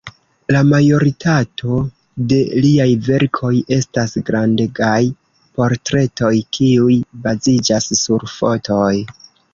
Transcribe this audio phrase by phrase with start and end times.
[0.53, 1.75] La majoritato
[2.31, 4.97] de liaj verkoj estas grandegaj
[5.61, 8.95] portretoj, kiuj baziĝas sur fotoj.